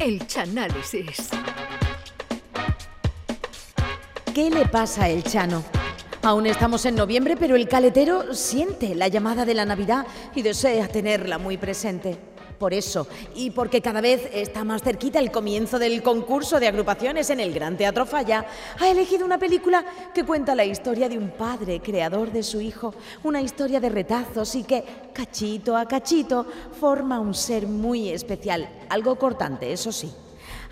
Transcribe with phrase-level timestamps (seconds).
[0.00, 1.30] El Chanálisis.
[4.32, 5.64] ¿Qué le pasa El Chano?
[6.22, 10.06] Aún estamos en noviembre, pero el caletero siente la llamada de la Navidad
[10.36, 12.16] y desea tenerla muy presente.
[12.58, 13.06] Por eso,
[13.36, 17.54] y porque cada vez está más cerquita el comienzo del concurso de agrupaciones en el
[17.54, 18.46] Gran Teatro Falla,
[18.80, 22.94] ha elegido una película que cuenta la historia de un padre creador de su hijo,
[23.22, 26.46] una historia de retazos y que, cachito a cachito,
[26.80, 30.12] forma un ser muy especial, algo cortante, eso sí.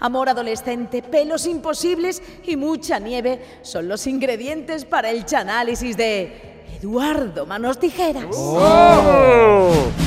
[0.01, 7.47] Amor adolescente, pelos imposibles y mucha nieve son los ingredientes para el chanálisis de Eduardo
[7.47, 8.27] Manos Tijeras.
[8.29, 10.06] Vamos.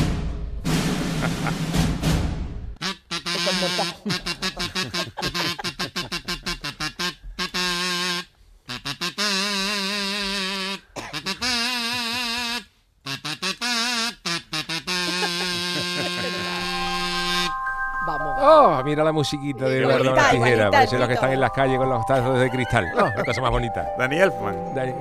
[18.51, 20.33] Oh, mira la musiquita de Eduardo Tijera.
[20.33, 22.85] igualita, Parece los que están en las calles con los tazos de cristal.
[22.99, 23.87] Oh, qué cosa más bonita.
[23.97, 24.73] Danny Elfman.
[24.73, 24.95] Dale.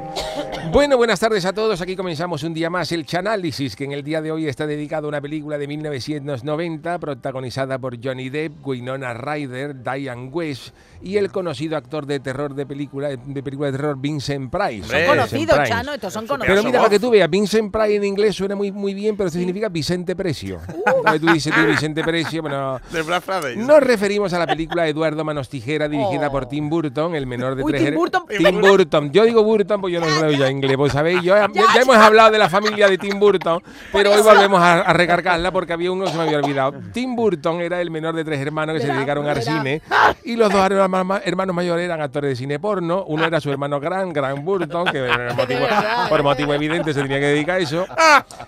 [0.70, 1.80] Bueno, buenas tardes a todos.
[1.80, 5.06] Aquí comenzamos un día más el Chanálisis, que en el día de hoy está dedicado
[5.06, 11.30] a una película de 1990 protagonizada por Johnny Depp, Winona Ryder, Diane West y el
[11.30, 14.82] conocido actor de terror de película de película de terror Vincent Price.
[14.82, 15.68] Hombre, Vincent Conocido, Price.
[15.72, 16.64] Chano, estos son Pero conocidos.
[16.66, 19.38] mira, para que tú veas, Vincent Price en inglés suena muy, muy bien, pero esto
[19.38, 20.60] significa Vicente Precio.
[20.68, 22.78] Entonces tú dices tú Vicente Precio, bueno,
[23.56, 26.32] nos referimos a la película Eduardo Manos Tijera, dirigida Oh.
[26.32, 28.22] por Tim Burton, el menor de Uy, tres Tim Burton.
[28.36, 29.10] Tim Burton.
[29.12, 31.96] Yo digo Burton porque yo no sé ya inglés, pues sabéis, yo, ya, ya hemos
[31.96, 35.90] hablado de la familia de Tim Burton, pero hoy volvemos a, a recargarla porque había
[35.90, 36.74] uno que se me había olvidado.
[36.92, 39.80] Tim Burton era el menor de tres hermanos que se dedicaron al cine
[40.24, 43.04] y los dos hermanos, mayores eran actores de cine porno.
[43.06, 45.60] Uno era su hermano Gran, Gran Burton, que por motivo,
[46.08, 47.86] por motivo evidente se tenía que dedicar a eso.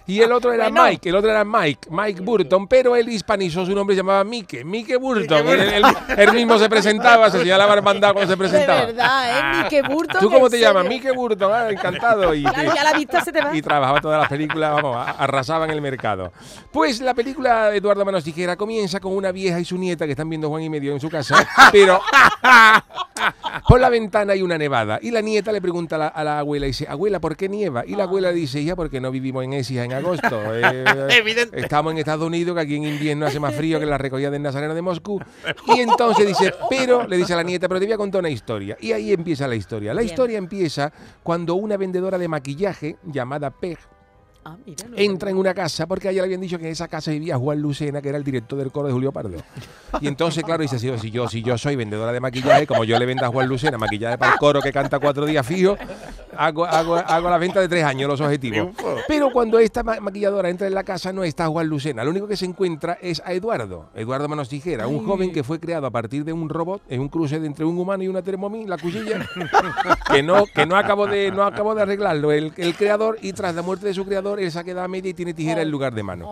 [0.06, 0.84] Y el otro era Bueno.
[0.84, 4.64] Mike, el otro era Mike, Mike Burton, pero él hispanizó su nombre, se llamaba Mike,
[4.64, 5.46] Mike Burton.
[5.48, 5.84] Él, él-
[6.16, 8.86] él mismo se presentaba, se señalaba hermandad cuando se De presentaba.
[8.86, 9.62] verdad, ¿eh?
[9.62, 10.20] Mike Burton.
[10.20, 10.82] ¿Tú cómo te llamas?
[10.84, 10.98] serio.
[10.98, 11.99] Mike Burton, ah, encantado.
[12.34, 13.54] Y, Claro, ya la vista se te va.
[13.56, 16.32] y trabajaba todas las películas, vamos, a- arrasaba en el mercado.
[16.72, 20.12] Pues la película de Eduardo Manos Tijera comienza con una vieja y su nieta que
[20.12, 22.00] están viendo Juan y medio en su casa, pero
[23.68, 26.38] por la ventana hay una nevada y la nieta le pregunta a la, a la
[26.40, 27.84] abuela y dice, abuela, ¿por qué nieva?
[27.86, 30.40] Y la abuela dice, ya, porque no vivimos en Écija en agosto.
[30.62, 31.60] Eh, Evidente.
[31.60, 34.42] Estamos en Estados Unidos, que aquí en invierno hace más frío que la recogida del
[34.42, 35.20] Nazareno de Moscú.
[35.74, 38.30] Y entonces dice, pero, le dice a la nieta, pero te voy a contar una
[38.30, 38.76] historia.
[38.80, 39.92] Y ahí empieza la historia.
[39.94, 40.10] La Bien.
[40.12, 43.76] historia empieza cuando una vendedora de maquillaje llamada Peg
[44.42, 46.72] Ah, mira, no entra en una casa porque a ella le habían dicho que en
[46.72, 49.36] esa casa vivía Juan Lucena, que era el director del coro de Julio Pardo.
[50.00, 52.98] Y entonces, claro, dice, si, si yo, si yo soy vendedora de maquillaje, como yo
[52.98, 55.76] le vendo a Juan Lucena maquillaje para el coro que canta cuatro días fijo,
[56.40, 58.68] hago, hago, hago la venta de tres años, los objetivos.
[59.06, 62.26] Pero cuando esta ma- maquilladora entra en la casa no está Juan Lucena, lo único
[62.26, 65.90] que se encuentra es a Eduardo, Eduardo Manos Tijera, un joven que fue creado a
[65.90, 68.78] partir de un robot, en un cruce de entre un humano y una termomí, la
[68.78, 69.26] cuchilla,
[70.12, 73.54] que no, que no acabó de, no acabó de arreglarlo el, el creador y tras
[73.54, 75.70] la muerte de su creador él se ha quedado a media y tiene tijera en
[75.70, 76.28] lugar de mano.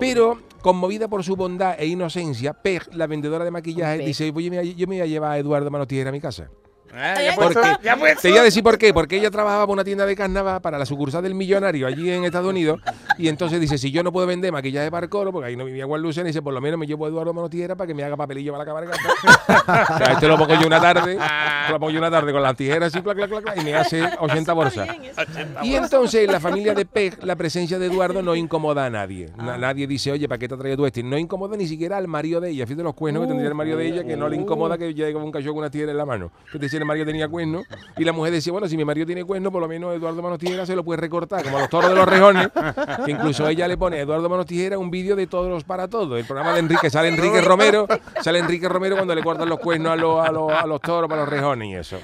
[0.00, 4.86] Pero, conmovida por su bondad e inocencia, Peg, la vendedora de maquillaje, dice, oye, yo
[4.86, 6.48] me voy a llevar a Eduardo Manos Tijera a mi casa.
[6.94, 8.20] Ah, ya Porque ya puesto.
[8.20, 10.78] te voy a decir por qué, porque ella trabajaba para una tienda de carnaval para
[10.78, 12.80] la sucursal del millonario allí en Estados Unidos
[13.16, 15.64] y entonces dice, si yo no puedo vender maquillaje para el coro, porque ahí no
[15.64, 18.04] vivía Juan Lucena, dice, por lo menos me llevo a Eduardo Manotijera para que me
[18.04, 19.94] haga papelillo para la cabalgata.
[19.94, 21.16] o sea, este lo pongo yo una tarde,
[21.70, 24.02] lo pongo yo una tarde con las tijeras así, clac, clac, clac, y me hace
[24.18, 24.88] 80 bolsas.
[25.62, 29.30] Y entonces en la familia de Peg, la presencia de Eduardo no incomoda a nadie.
[29.36, 31.02] Na- Nadie dice, oye, ¿para qué te ha traído tú este?
[31.02, 32.66] No incomoda ni siquiera al marido de ella.
[32.66, 35.12] Fíjate los cuernos que tendría el marido de ella, que no le incomoda que llegue
[35.12, 36.30] con un cachorro con una tijera en la mano.
[36.50, 37.64] Que el marido tenía cuernos.
[37.96, 40.38] Y la mujer decía, bueno, si mi marido tiene cuernos, por lo menos Eduardo Manos
[40.38, 42.48] Tijera se lo puede recortar, como a los toros de los rejones.
[43.04, 45.88] Que incluso ella le pone a Eduardo Manos Tijera un vídeo de todos los para
[45.88, 46.18] todos.
[46.18, 47.86] El programa de Enrique, sale Enrique Romero,
[48.20, 51.08] sale Enrique Romero cuando le cortan los cuernos a los, a los, a los toros
[51.08, 51.98] para los rejones y eso.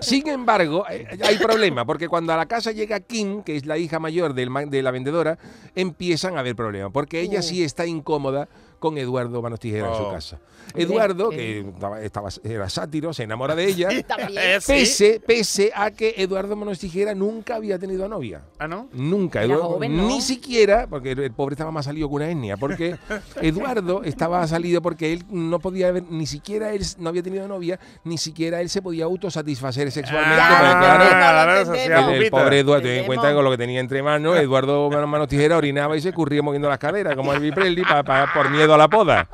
[0.00, 3.78] Sin embargo, eh, hay problema, porque cuando a la casa llega Kim, que es la
[3.78, 5.38] hija mayor de la vendedora,
[5.74, 10.02] empiezan a haber problemas, porque ella sí está incómoda con Eduardo Manos Tijera en su
[10.02, 10.12] Oh.
[10.12, 10.38] casa.
[10.74, 13.88] Eduardo, que estaba, estaba- era sátiro, se enamora de ella.
[14.36, 18.42] Eh, pese, pese a que Eduardo Manos Tijera nunca había tenido novia.
[18.58, 18.88] Ah, ¿no?
[18.92, 20.06] Nunca, Eduardo- joven, ¿no?
[20.08, 22.96] ni siquiera, porque el, el pobre estaba más salido que una etnia, porque
[23.40, 27.78] Eduardo estaba salido porque él no podía haber, ni siquiera él no había tenido novia,
[28.04, 30.36] ni siquiera él se podía autosatisfacer sexualmente.
[30.40, 33.80] Ah, porque, claro, el, el pobre Eduardo, ten en cuenta que con lo que tenía
[33.80, 38.02] entre manos, Eduardo Manos, Manos Tijera orinaba y se curría moviendo las caderas, como pa-
[38.02, 39.28] pa- por miedo a la poda.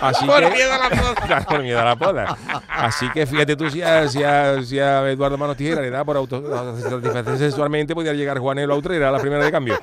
[0.00, 1.46] Así Por que, miedo a la poda.
[1.48, 2.36] Por miedo a la poda.
[2.68, 6.04] Así que fíjate tú, si a, si a- si a Eduardo Manos Tijera le da
[6.04, 9.78] por autosatisfacerse sexualmente, podría llegar Juanelo a Utrera a la primera de cambio.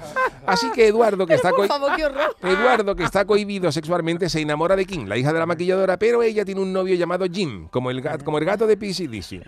[0.46, 2.36] Así que Eduardo, que está Por coi- favor, qué horror.
[2.42, 6.24] Eduardo, que está cohibido sexualmente, se enamora de Kim, la hija de la maquilladora, pero
[6.24, 9.44] ella tiene un novio llamado Jim, como el, gato, como el gato de PCDC.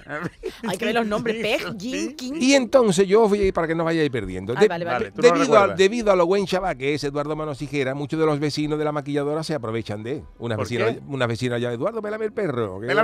[0.67, 1.37] Hay que ver los nombres.
[1.41, 2.33] Peg, Jin, King.
[2.39, 4.53] Y entonces yo fui para que no vayáis perdiendo.
[4.55, 4.91] Ay, vale, vale.
[4.91, 7.95] Vale, tú no debido, a, debido a lo buen chaval que es Eduardo Manos Tijera,
[7.95, 10.23] muchos de los vecinos de la maquilladora se aprovechan de él.
[10.41, 12.79] Unas ¿Por vecinas, unas vecinas ya, Eduardo, pélame el perro.
[12.79, 12.97] que- el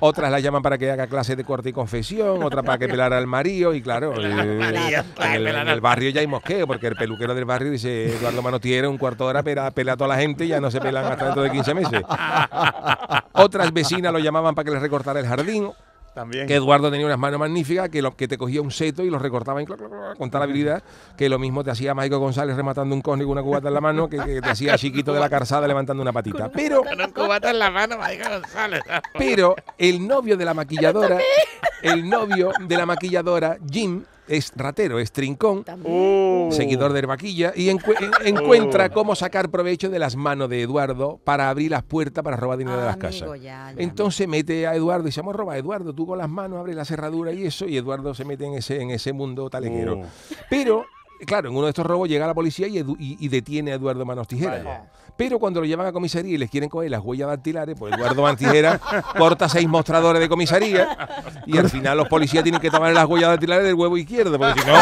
[0.00, 3.18] Otras la llaman para que haga clases de corte y confesión, otras para que pelara
[3.18, 7.34] al marido y claro, eh, en, el, en barrio ya hay mosqueo, porque el peluquero
[7.34, 10.16] del barrio dice, Eduardo Manos Tijera, un cuarto de hora pela, pela a toda la
[10.16, 12.02] gente y ya no se pelan hasta dentro de 15 meses.
[13.32, 15.70] Otras vecinas lo llamaban para que les recortara el jardín.
[16.16, 16.46] También.
[16.46, 19.18] Que Eduardo tenía unas manos magníficas, que, lo, que te cogía un seto y lo
[19.18, 20.82] recortaba en con tal habilidad,
[21.14, 23.82] que lo mismo te hacía Mágico González rematando un cosne con una cubata en la
[23.82, 26.50] mano, que, que te hacía chiquito de la calzada levantando una patita.
[26.50, 28.80] Pero, Con un cubata en la mano, Mágico González.
[29.18, 31.18] pero el novio de la maquilladora,
[31.82, 36.48] el novio de la maquilladora, Jim, es ratero, es trincón, Uh.
[36.52, 37.78] seguidor de vaquilla, y en-
[38.24, 42.58] encuentra cómo sacar provecho de las manos de Eduardo para abrir las puertas para robar
[42.58, 43.40] dinero de las Amigo, casas.
[43.42, 43.74] ya, ya.
[43.76, 46.76] Entonces mete a Eduardo y dice, vamos a robar, Eduardo, tú con las manos abres
[46.76, 50.00] la cerradura y eso, y Eduardo se mete en ese, en ese mundo taleguero.
[50.00, 50.04] Oh.
[50.50, 50.84] Pero,
[51.24, 53.76] claro, en uno de estos robos llega la policía y, Edu- y- y detiene a
[53.76, 54.64] Eduardo Manos Tijeras.
[54.64, 54.84] Vaya.
[55.16, 58.20] Pero cuando lo llevan a comisaría y les quieren coger las huellas dactilares, pues Eduardo
[58.22, 58.78] Manos Tijeras
[59.16, 60.98] corta seis mostradores de comisaría
[61.46, 64.60] y al final los policías tienen que tomar las huellas dactilares del huevo izquierdo, porque
[64.60, 64.74] si no...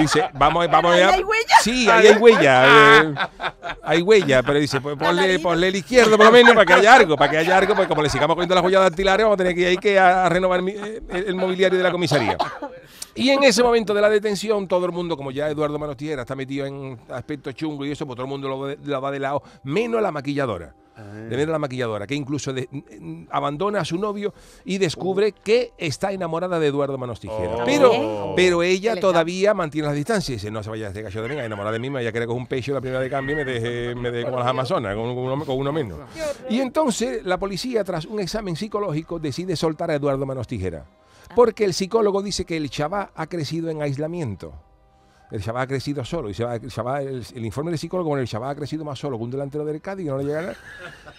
[0.00, 1.08] Dice, vamos, vamos ¿Ahí a...
[1.10, 1.54] hay huella?
[1.62, 2.64] Sí, ahí hay huella.
[3.02, 3.14] eh,
[3.82, 6.94] hay huella, pero dice, pues ponle, ponle el izquierdo por lo menos para que haya
[6.94, 9.38] algo, para que haya algo, pues como le sigamos cogiendo las huellas dactilares, vamos a
[9.38, 11.90] tener que ir ahí que a, a renovar mi- eh, el, el mobiliario de la
[11.92, 12.36] comisaría.
[13.14, 16.22] Y en ese momento de la detención, todo el mundo, como ya Eduardo Manos Tijera
[16.22, 19.18] está metido en aspectos chungos y eso, pues todo el mundo lo, lo va de
[19.18, 20.72] lado, menos la maquilladora.
[21.28, 24.32] De menos la maquilladora, que incluso de- mm, abandona a su novio
[24.64, 27.56] y descubre que está enamorada de Eduardo Manos Tijera.
[27.56, 27.64] Oh.
[27.64, 30.28] Pero, pero ella todavía mantiene las distancias.
[30.30, 32.12] y Dice, no se vaya este cacho de mí, enamorada de mí, me vaya a
[32.12, 34.48] querer coger un pecho la primera de cambio y me deje, me deje como las
[34.48, 35.98] amazonas, con, con uno, con uno menos.
[36.48, 40.84] Y entonces la policía, tras un examen psicológico, decide soltar a Eduardo Manos Tijera.
[41.34, 44.52] Porque el psicólogo dice que el chaval ha crecido en aislamiento.
[45.30, 46.28] El chaval ha crecido solo.
[46.30, 46.56] Y se va-
[47.02, 49.64] el, el- informe del psicólogo, bueno, el chaval ha crecido más solo que un delantero
[49.64, 50.56] del Cádiz, que no le llega nada.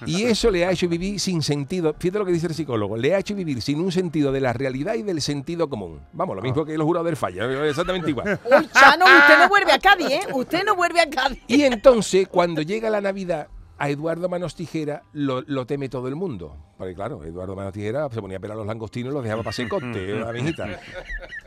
[0.05, 1.95] Y eso le ha hecho vivir sin sentido.
[1.97, 2.97] Fíjate lo que dice el psicólogo.
[2.97, 6.01] Le ha hecho vivir sin un sentido de la realidad y del sentido común.
[6.13, 7.45] Vamos, lo mismo que los jurados del falla.
[7.67, 8.39] Exactamente igual.
[8.45, 10.19] Uy, Chano, usted no vuelve a Cádiz, ¿eh?
[10.33, 11.39] Usted no vuelve a Cádiz.
[11.47, 13.47] Y entonces, cuando llega la Navidad,
[13.77, 16.55] a Eduardo Manos Tijera lo, lo teme todo el mundo.
[16.77, 19.53] Porque claro, Eduardo Manos Tijera se ponía a pelar los langostinos y los dejaba para
[19.53, 20.67] secote, la viejita.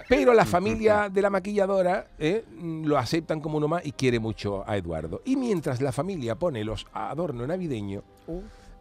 [0.09, 4.19] Pero la familia de la maquilladora eh, mm, lo aceptan como uno más y quiere
[4.19, 5.23] mucho a Eduardo.
[5.25, 8.05] Y mientras la familia pone los adornos navideños,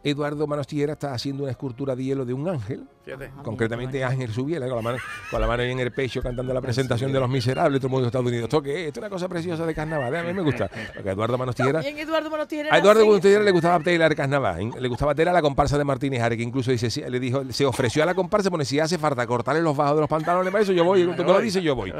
[0.04, 3.30] Eduardo Manos Tijera está haciendo una escultura de hielo de un ángel, Fíjate.
[3.42, 4.98] concretamente Ángel Subiela, con la mano,
[5.30, 7.90] con la mano ahí en el pecho cantando la presentación de Los Miserables, todo el
[7.90, 8.44] mundo de Estados Unidos.
[8.44, 8.86] ¿Esto qué es?
[8.88, 10.70] Esto es una cosa preciosa de carnaval, a mí me gusta.
[10.94, 11.80] Porque Eduardo Manos Tijera...
[11.80, 13.08] Bien, Eduardo A Eduardo así.
[13.08, 14.70] Manos Tijera le gustaba el carnaval, ¿eh?
[14.78, 18.02] le gustaba Tela la comparsa de Martínez Are, que incluso dice, le dijo, se ofreció
[18.02, 20.72] a la comparsa, pone si hace falta cortarle los bajos de los pantalones para eso,
[20.72, 21.94] yo voy, tú me lo dices, yo voy.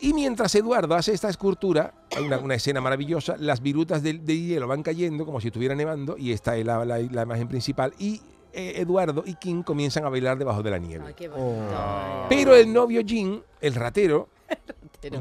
[0.00, 4.38] Y mientras Eduardo hace esta escultura, hay una, una escena maravillosa, las virutas de, de
[4.38, 7.92] hielo van cayendo como si estuviera nevando y esta es la, la- la imagen principal
[7.98, 8.20] y
[8.52, 11.04] eh, Eduardo y King comienzan a bailar debajo de la nieve.
[11.06, 11.68] Ay, qué bonito.
[11.76, 14.28] Ay, Pero el novio Jim, el ratero,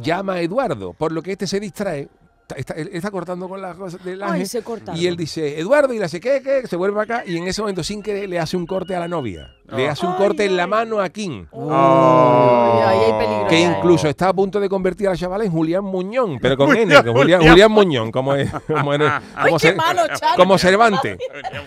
[0.01, 2.07] llama a Eduardo, por lo que este se distrae.
[2.47, 4.47] Está, está- él está cortando con las cosas del Ay, ángel.
[4.47, 4.97] se cortaron.
[5.01, 6.65] y él dice, Eduardo, y le hace, ¿qué, qué?
[6.65, 9.09] Se vuelve acá y en ese momento, sin querer, le hace un corte a la
[9.09, 9.53] novia.
[9.67, 10.69] Le hace un Ay, corte en la ay.
[10.69, 11.43] mano a King.
[11.51, 13.47] Ay, ay, hay peligro.
[13.49, 13.75] Que ya, ¿eh?
[13.77, 17.03] incluso está a punto de convertir a la chavala en Julián Muñón, pero con N,
[17.03, 17.69] con Julián, Julián.
[17.69, 18.99] Muñón, como, es, como, Ay,
[19.43, 20.01] como qué Cer- malo,
[20.37, 21.17] como Cervantes.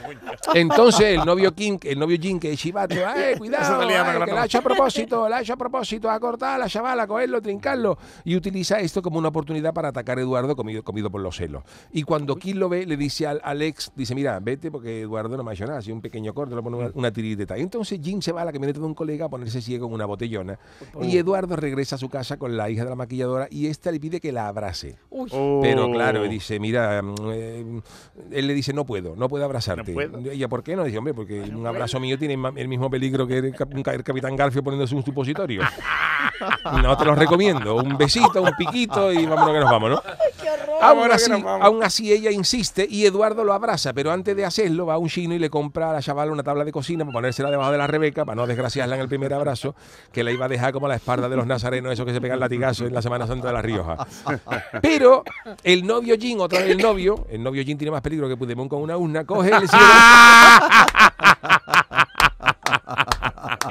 [0.55, 3.81] Entonces el novio King, el novio Jim, que es chivato, ¡ay, Eso cuidado!
[3.81, 3.88] ay,
[4.19, 6.59] la que la ha hecho a propósito, la ha hecho a propósito, a cortar a
[6.59, 7.99] la chavala, a cogerlo, trincarlo.
[8.25, 11.62] Y utiliza esto como una oportunidad para atacar a Eduardo comido, comido por los celos.
[11.93, 15.37] Y cuando King lo ve, le dice al, al ex, dice, mira, vete porque Eduardo
[15.37, 17.59] no me ha hecho nada, así un pequeño corte, le pone una, una tiriteta.
[17.59, 19.93] Y entonces Jim se va a la camioneta de un colega a ponerse ciego en
[19.95, 20.59] una botellona.
[21.03, 24.00] Y Eduardo regresa a su casa con la hija de la maquilladora y esta le
[24.00, 24.97] pide que la abrace.
[25.11, 25.61] Oh.
[25.62, 27.81] Pero claro, dice, mira, mm, eh,
[28.33, 29.91] él le dice, no puedo, no puedo abrazarte.
[29.93, 30.19] No puedo.
[30.31, 30.85] Ella, ¿por qué no?
[30.85, 34.37] Dice, hombre, porque un abrazo mío tiene el mismo peligro que el, cap- el capitán
[34.37, 35.62] Garfio poniéndose un supositorio.
[36.83, 37.77] no te lo recomiendo.
[37.77, 40.03] Un besito, un piquito y vámonos que nos vamos, ¿no?
[40.81, 40.99] Horror.
[41.01, 44.95] Aún así, aún así ella insiste y Eduardo lo abraza, pero antes de hacerlo va
[44.95, 47.51] a un chino y le compra a la chavala una tabla de cocina para ponérsela
[47.51, 49.75] debajo de la Rebeca, para no desgraciarla en el primer abrazo,
[50.13, 52.41] que la iba a dejar como la espalda de los nazarenos, esos que se pegan
[52.41, 54.07] latigazos en la Semana Santa de La Rioja.
[54.83, 55.25] Pero
[55.63, 58.71] el novio Jin, otra vez el novio, el novio Jin tiene más peligro que Puigdemont
[58.71, 59.69] con una urna, coge el.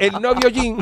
[0.00, 0.78] El novio Jin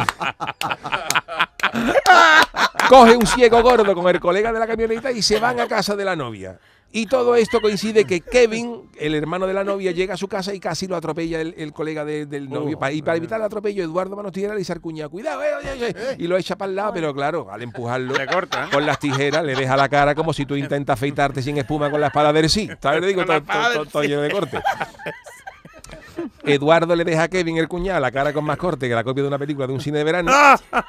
[2.89, 5.95] coge un ciego gordo con el colega de la camioneta y se van a casa
[5.97, 6.59] de la novia.
[6.91, 10.55] Y todo esto coincide que Kevin, el hermano de la novia, llega a su casa
[10.55, 12.79] y casi lo atropella el, el colega de- del novio.
[12.79, 15.49] Pa- y para evitar el atropello, Eduardo Manos Tijeras le dice al cuñado, cuidado, eh,
[15.75, 18.69] oye", y lo echa para el lado, pero claro, al empujarlo Le corta, ¿eh?
[18.73, 22.01] con las tijeras, le deja la cara como si tú intentas afeitarte sin espuma con
[22.01, 22.71] la espada del sí.
[22.81, 23.05] ¿Sabes?
[23.07, 23.23] Digo,
[23.93, 24.59] todo lleno de corte.
[26.55, 29.23] Eduardo le deja a Kevin, el cuñado, la cara con más corte que la copia
[29.23, 30.33] de una película de un cine de verano.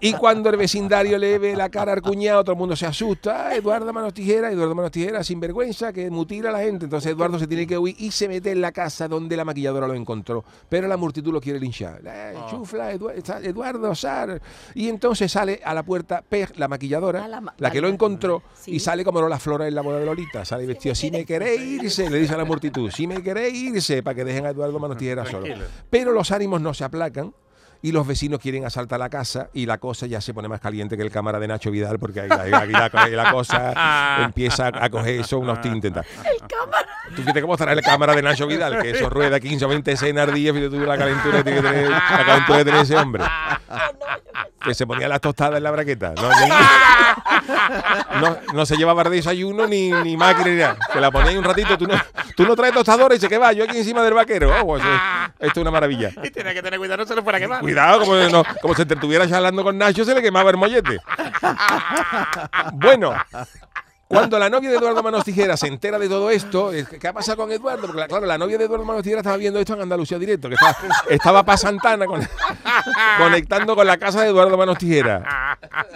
[0.00, 3.48] Y cuando el vecindario le ve la cara al cuñado, todo el mundo se asusta.
[3.48, 6.84] Ah, Eduardo Manos Tijera, Eduardo Manos Tijera, sin vergüenza, que mutila a la gente.
[6.84, 9.86] Entonces Eduardo se tiene que huir y se mete en la casa donde la maquilladora
[9.88, 10.44] lo encontró.
[10.68, 12.00] Pero la multitud lo quiere linchar.
[12.04, 14.40] Eh, Chufla, Edu- está Eduardo Sar.
[14.74, 17.88] Y entonces sale a la puerta Peg, la maquilladora, Ah, la ma- la que lo
[17.88, 18.72] encontró, Sí.
[18.76, 20.44] y sale como la flora en la boda de Lolita.
[20.44, 23.93] Sale vestido, si me queréis irse, le dice a la multitud, si me queréis irse,
[24.02, 25.46] para que dejen a Eduardo Manos Tijera solo.
[25.90, 27.34] Pero los ánimos no se aplacan
[27.82, 30.96] y los vecinos quieren asaltar la casa y la cosa ya se pone más caliente
[30.96, 34.88] que el cámara de Nacho Vidal porque ahí, ahí- ahí la, la cosa empieza a
[34.88, 35.92] coger eso unos tintes.
[35.92, 36.04] tal.
[37.14, 38.80] ¿Tú fíjate cómo estará el cámara de Nacho Vidal?
[38.80, 41.60] Que eso rueda 15 o 20 escenas al día y tú la calentura que tiene
[41.60, 43.22] que tener, la calentura que tiene ese hombre.
[44.64, 46.12] Que se ponía las tostadas en la braqueta.
[46.16, 50.76] No, ni- no, no se llevaba de desayuno ni, ni máquina ni nada.
[50.92, 51.76] Que la ponía ahí un ratito.
[51.76, 51.94] Tú no,
[52.36, 54.50] tú no traes tostadora y dice que va, yo aquí encima del vaquero.
[54.60, 54.98] Oh, pues, eh,
[55.40, 56.10] esto es una maravilla.
[56.22, 57.60] Y tiene que tener cuidado, no se le fuera a quemar.
[57.60, 60.98] Cuidado, como, no, como si entretuviera charlando con Nacho, se le quemaba el mollete.
[62.72, 63.14] Bueno,
[64.14, 67.08] cuando la novia de Eduardo Manos Tijeras se entera de todo esto, es que, ¿qué
[67.08, 67.82] ha pasado con Eduardo?
[67.86, 70.48] Porque la- claro, la novia de Eduardo Manos Tijeras estaba viendo esto en Andalucía Directo,
[70.48, 70.76] que estaba,
[71.08, 72.20] estaba para Santana con-
[73.18, 75.22] conectando con la casa de Eduardo Manos Tijeras.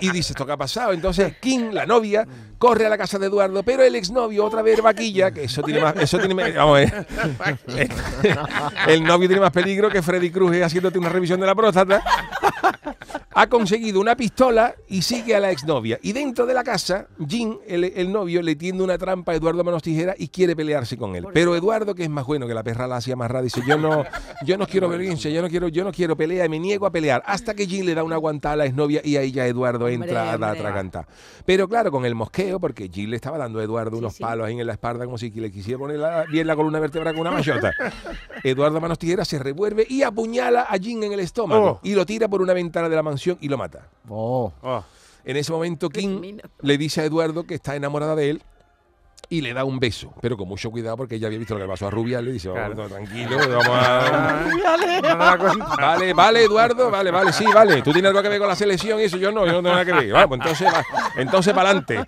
[0.00, 0.92] Y dice, ¿esto qué ha pasado?
[0.92, 2.26] Entonces Kim, la novia,
[2.58, 5.80] corre a la casa de Eduardo, pero el exnovio otra vez vaquilla, que eso tiene
[5.80, 7.06] más, eso tiene, más- vamos ver,
[8.86, 12.02] el novio tiene más peligro que Freddy Cruz haciéndote una revisión de la próstata.
[13.32, 15.98] Ha conseguido una pistola y sigue a la exnovia.
[16.02, 19.62] Y dentro de la casa, Jim, el, el novio, le tiende una trampa a Eduardo
[19.64, 21.26] Manos Tijera y quiere pelearse con él.
[21.32, 24.04] Pero Eduardo, que es más bueno que la perra la hacía amarrada, dice, yo no,
[24.44, 26.90] yo no quiero violencia, yo no quiero, yo no quiero pelea y me niego a
[26.90, 27.22] pelear.
[27.26, 29.94] Hasta que Jim le da una aguantada a la exnovia y ahí ya Eduardo Hombre,
[29.94, 30.60] entra a la hombre.
[30.60, 31.06] atragantar.
[31.44, 34.22] Pero claro, con el mosqueo, porque Jim le estaba dando a Eduardo Sí, unos sí.
[34.22, 37.14] palos ahí en la espalda como si le quisiera poner la- bien la columna vertebral
[37.14, 37.72] con una machota.
[38.44, 41.80] Eduardo Manos Tijera se revuelve y apuñala a Jim en el estómago Oh.
[41.82, 43.88] y lo tira por una ventana de la mansión y lo mata.
[44.08, 44.52] Oh.
[44.62, 44.84] Oh.
[45.24, 46.42] En ese momento King Termina.
[46.62, 48.42] le dice a Eduardo que está enamorada de él
[49.30, 51.64] y le da un beso, pero con mucho cuidado porque ella había visto lo que
[51.66, 52.88] le pasó a Rubial, le dice, vamos, Claro.
[52.88, 54.46] tranquilo, vamos a...
[55.78, 57.82] Vale, vale, Eduardo, vale, vale, sí, vale.
[57.82, 59.70] Tú tienes algo que ver con la selección y eso yo no, yo no tengo
[59.72, 60.12] nada que ver.
[60.12, 60.84] Vale, pues entonces, va,
[61.16, 62.00] entonces para adelante.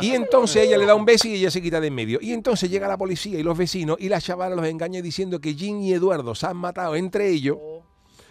[0.00, 2.18] Y entonces ella le da un beso y ella se quita de en medio.
[2.22, 5.54] Y entonces llega la policía y los vecinos y la chavala los engaña diciendo que
[5.54, 7.58] Jim y Eduardo se han matado entre ellos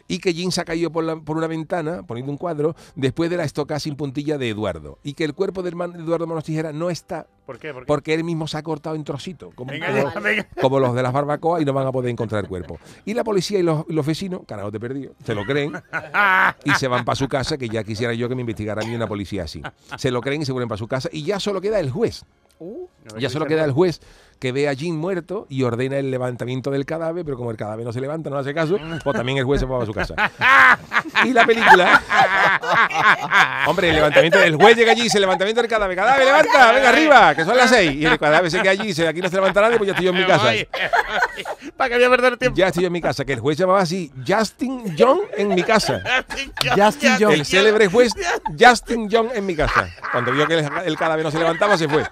[0.08, 3.30] y que Jim se ha caído por, la- por una ventana, poniendo un cuadro, después
[3.30, 5.00] de la estocada sin puntilla de Eduardo.
[5.04, 7.74] Y que el cuerpo de Eduardo Manos Tijera no está ¿Por qué?
[7.74, 7.88] ¿Por qué?
[7.88, 11.74] porque él mismo se ha cortado en trocitos, como, los de las barbacoas, y no
[11.74, 12.80] van a poder encontrar el cuerpo.
[13.06, 15.74] Y la policía y los, vecinos, carajo te perdido, se lo creen
[16.64, 18.96] y se van para su casa, que ya quisiera yo que me investigara a mí
[18.96, 19.62] una policía así.
[19.98, 22.26] Se lo creen y se vuelven para su casa y ya solo queda el juez.
[23.20, 24.02] Ya solo queda el juez
[24.40, 27.86] que ve a Jim muerto y ordena el levantamiento del cadáver, pero como el cadáver
[27.86, 30.16] no se levanta, no hace caso, pues también el juez se va a su casa.
[31.24, 32.02] Y la película.
[33.68, 36.90] Hombre, el levantamiento del juez llega allí y dice: levantamiento del cadáver, cadáver, levanta, venga
[36.90, 37.94] arriba, que son las seis.
[37.94, 39.94] Y el cadáver se queda allí y dice: aquí no se levanta nadie, pues ya
[39.94, 40.52] estoy yo en mi casa.
[41.78, 42.58] Para que voy a perder tiempo.
[42.58, 45.64] Ya estoy yo en mi casa, que el juez llamaba así: Justin John en mi
[45.64, 46.02] casa.
[46.76, 47.32] Justin John.
[47.32, 48.14] El célebre juez
[48.60, 49.90] Justin John en mi casa.
[50.12, 52.04] Cuando vio que el, el cadáver no se levantaba, se fue.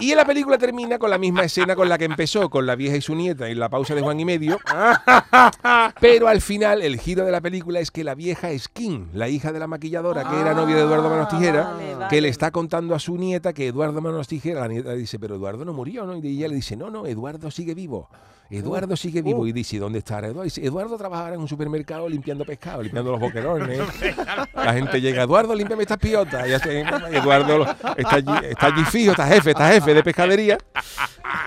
[0.00, 2.96] Y la película termina con la misma escena con la que empezó, con la vieja
[2.96, 4.58] y su nieta y la pausa de Juan y medio.
[6.00, 9.28] Pero al final, el giro de la película es que la vieja es Kim, la
[9.28, 12.06] hija de la maquilladora, que era novia de Eduardo Manos Tijera, vale, vale.
[12.08, 15.18] que le está contando a su nieta que Eduardo Manos Tijera, la nieta le dice,
[15.18, 16.16] pero Eduardo no murió, ¿no?
[16.16, 18.08] Y ella le dice, no, no, Eduardo sigue vivo.
[18.50, 19.46] Eduardo sigue vivo.
[19.46, 20.42] Y dice, ¿dónde está Eduardo?
[20.42, 23.80] Dice, Eduardo trabajaba en un supermercado limpiando pescado, limpiando los boquerones.
[24.54, 26.46] La gente llega, Eduardo, límpiame estas piotas.
[26.46, 27.64] Y hace- Eduardo
[27.96, 30.56] está allí, está allí fijo, está jefe, está jefe de pescadería.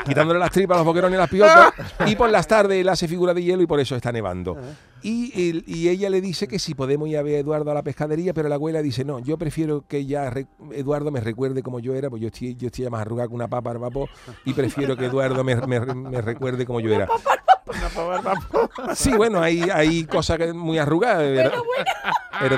[0.05, 1.73] quitándole las tripas, los boquerones y las piotas.
[2.05, 4.57] Y por las tardes él hace figura de hielo y por eso está nevando.
[5.01, 7.73] Y, él- y ella le dice que si podemos ir a ver a Eduardo a
[7.73, 11.61] la pescadería, pero la abuela dice, no, yo prefiero que ya re- Eduardo me recuerde
[11.63, 13.77] como yo era, pues yo estoy, yo estoy ya más arrugado que una papa al
[13.77, 14.09] vapor
[14.43, 17.07] y prefiero que Eduardo me, me- me recuerde como yo era.
[18.95, 21.19] Sí, bueno, hay, hay cosas que muy arrugadas.
[21.31, 21.53] ¿verdad?
[21.53, 21.61] El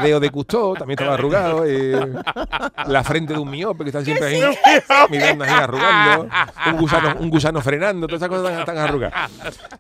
[0.02, 1.64] dedo de Custó también estaba arrugado.
[1.66, 1.98] eh,
[2.88, 4.42] la frente de un miope que están siempre ahí
[5.10, 6.28] mirando ahí arrugando.
[6.68, 9.30] Un gusano, un gusano frenando, todas esas cosas están, están arrugadas.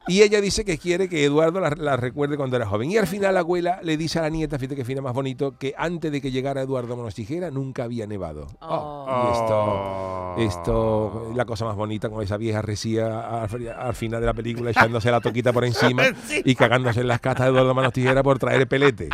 [0.07, 2.91] Y ella dice que quiere que Eduardo la, la recuerde cuando era joven.
[2.91, 5.57] Y al final la abuela le dice a la nieta, fíjate que fina más bonito,
[5.57, 8.47] que antes de que llegara Eduardo Monos Tijera nunca había nevado.
[8.61, 14.25] Y esto, esto, la cosa más bonita con esa vieja resía al, al final de
[14.27, 16.03] la película echándose la toquita por encima
[16.45, 19.09] y cagándose en las castas de Eduardo Manos Tijera por traer el pelete.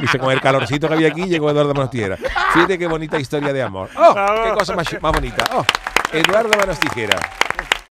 [0.00, 2.16] Dice, con el calorcito que había aquí llegó Eduardo Manos Tijera.
[2.16, 3.88] Fíjate qué bonita historia de amor.
[3.96, 4.14] ¡Oh!
[4.44, 5.44] ¡Qué cosa más, más bonita!
[5.52, 5.64] ¡Oh!
[6.12, 7.18] Eduardo Manos Tijera.